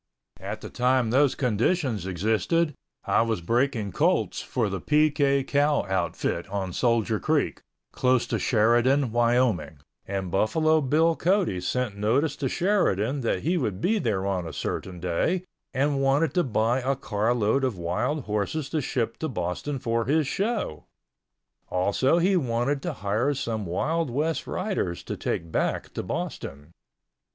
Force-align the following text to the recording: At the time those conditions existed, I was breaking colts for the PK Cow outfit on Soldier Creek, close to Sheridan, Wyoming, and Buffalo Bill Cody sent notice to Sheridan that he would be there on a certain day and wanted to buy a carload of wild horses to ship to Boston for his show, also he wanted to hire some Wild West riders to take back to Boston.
At 0.39 0.61
the 0.61 0.71
time 0.71 1.11
those 1.11 1.35
conditions 1.35 2.07
existed, 2.07 2.73
I 3.05 3.21
was 3.21 3.39
breaking 3.39 3.91
colts 3.91 4.41
for 4.41 4.67
the 4.67 4.81
PK 4.81 5.45
Cow 5.45 5.85
outfit 5.85 6.47
on 6.49 6.73
Soldier 6.73 7.19
Creek, 7.19 7.61
close 7.91 8.25
to 8.25 8.39
Sheridan, 8.39 9.11
Wyoming, 9.11 9.77
and 10.07 10.31
Buffalo 10.31 10.81
Bill 10.81 11.15
Cody 11.15 11.61
sent 11.61 11.97
notice 11.97 12.35
to 12.37 12.49
Sheridan 12.49 13.21
that 13.21 13.43
he 13.43 13.57
would 13.57 13.79
be 13.79 13.99
there 13.99 14.25
on 14.25 14.47
a 14.47 14.53
certain 14.53 14.99
day 14.99 15.43
and 15.71 16.01
wanted 16.01 16.33
to 16.33 16.43
buy 16.43 16.79
a 16.79 16.95
carload 16.95 17.63
of 17.63 17.77
wild 17.77 18.23
horses 18.23 18.69
to 18.71 18.81
ship 18.81 19.17
to 19.17 19.29
Boston 19.29 19.77
for 19.77 20.05
his 20.05 20.25
show, 20.25 20.85
also 21.69 22.17
he 22.17 22.35
wanted 22.35 22.81
to 22.81 22.93
hire 22.93 23.35
some 23.35 23.67
Wild 23.67 24.09
West 24.09 24.47
riders 24.47 25.03
to 25.03 25.15
take 25.15 25.51
back 25.51 25.93
to 25.93 26.01
Boston. 26.01 26.71